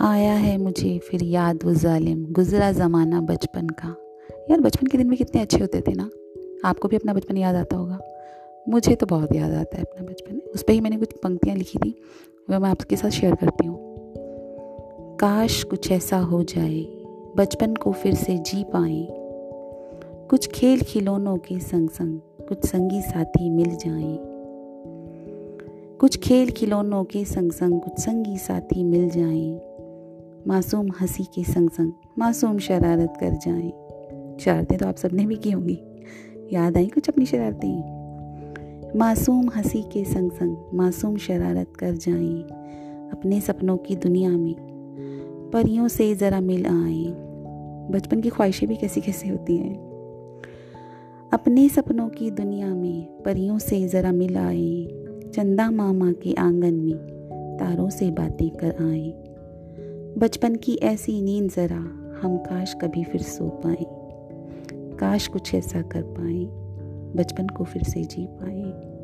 आया 0.00 0.32
है 0.32 0.58
मुझे 0.58 0.98
फिर 0.98 1.22
याद 1.22 1.58
वो 1.64 1.74
जालिम, 1.74 2.26
गुजरा 2.32 2.72
ज़माना 2.72 3.20
बचपन 3.20 3.66
का। 3.66 3.96
यार 4.50 4.60
बचपन 4.60 4.86
के 4.86 4.98
दिन 4.98 5.06
में 5.06 5.18
कितने 5.18 5.40
अच्छे 5.40 5.58
होते 5.58 5.80
थे 5.80 5.92
ना? 5.92 6.10
आपको 6.64 6.88
भी 6.88 6.96
अपना 6.96 7.14
बचपन 7.14 7.36
याद 7.36 7.56
आता 7.56 7.76
होगा। 7.76 7.98
मुझे 8.68 8.94
तो 8.94 9.06
बहुत 9.06 9.34
याद 9.34 9.52
आता 9.52 9.76
है 9.76 9.82
अपना 9.82 10.06
बचपन। 10.06 10.40
उस 10.54 10.62
पर 10.62 10.72
ही 10.72 10.80
मैंने 10.80 10.96
कुछ 10.96 11.12
पंक्तियाँ 11.12 11.56
लिखी 11.56 11.78
थी 11.78 11.94
वह 12.50 12.58
मैं 12.58 12.70
आपके 12.70 12.96
साथ 12.96 13.10
शेयर 13.10 13.34
करती 13.34 13.66
हूँ। 13.66 13.78
काश 15.16 15.64
कुछ 15.64 15.92
ऐसा 15.92 16.18
हो 16.18 16.42
जाए, 16.42 16.80
बचपन 17.36 17.74
को 17.74 17.92
फिर 17.92 18.14
से 18.14 18.38
जी 18.38 18.64
पाए। 18.64 19.06
कुछ 20.28 20.48
खेल 20.48 20.80
खिलौनों 20.80 21.36
के 21.36 21.60
संग 21.60 21.88
संग 21.88 22.20
कुछ 22.48 22.66
संगी 22.66 23.02
साथी 23.02 23.50
मिल 23.50 23.76
जाएँ। 23.76 24.18
कुछ 25.98 26.16
खेल 26.16 26.50
खिलौनों 26.50 27.04
के 27.04 27.24
संग 27.24 27.52
संग 27.52 27.80
कुछ 27.80 27.98
संगी 27.98 28.38
साथी 28.38 28.84
मिल 28.84 29.10
जाएँ। 29.10 29.77
मासूम 30.48 30.88
हँसी 31.00 31.24
के 31.24 31.44
संग 31.44 31.70
संग 31.70 31.92
मासूम 32.18 32.58
शरारत 32.58 33.14
कर 33.20 33.30
जाएँ। 33.30 33.70
शरारतें 34.38 34.78
तो 34.78 34.86
आप 34.86 34.96
सबने 34.96 35.26
भी 35.26 35.36
की 35.36 35.50
होंगी। 35.50 35.78
याद 36.52 36.76
आई 36.76 36.86
कुछ 36.86 37.08
अपनी 37.08 37.26
शरारतें? 37.26 38.98
मासूम 38.98 39.50
हँसी 39.56 39.82
के 39.82 40.04
संग 40.04 40.30
संग 40.30 40.56
मासूम 40.74 41.16
शरारत 41.16 41.72
कर 41.78 41.92
जाएँ 41.92 42.42
अपने 43.12 43.40
सपनों 43.40 43.76
की 43.76 43.96
दुनिया 43.96 44.30
में। 44.30 44.54
परियों 45.52 45.88
से 45.88 46.14
ज़रा 46.14 46.40
मिल 46.40 46.66
आए। 46.66 47.14
बचपन 47.90 48.20
की 48.20 48.28
ख्वाहिशें 48.28 48.68
भी 48.68 48.76
कैसी 48.76 49.00
कैसी 49.00 49.28
होती 49.28 49.56
हैं। 49.56 49.74
अपने 51.32 51.68
सपनों 51.68 52.08
की 52.08 52.30
दुनिया 52.30 52.74
में 52.74 53.22
परियों 53.22 53.58
से 53.58 53.88
ज़रा 53.88 54.12
मिल 54.12 54.36
आए। 54.36 54.88
चंदा 55.34 55.70
मामा 55.70 56.12
के 56.12 56.34
आँगन 56.34 56.74
में 56.74 56.96
तारों 57.60 57.90
से 57.90 58.10
बातें 58.10 58.50
कर 58.50 58.76
आए। 58.90 59.27
बचपन 60.18 60.56
की 60.56 60.74
ऐसी 60.74 61.22
नींद 61.22 61.50
ज़रा 61.50 61.76
हम 62.22 62.36
काश 62.36 62.74
कभी 62.82 63.04
फिर 63.04 63.22
सो 63.22 63.48
पाए। 63.48 63.84
काश 64.96 65.26
कुछ 65.26 65.54
ऐसा 65.54 65.82
कर 65.82 66.02
पाए, 66.02 66.44
बचपन 67.16 67.46
को 67.46 67.64
फिर 67.64 67.82
से 67.82 68.04
जी 68.04 68.26
पाए। 68.26 68.97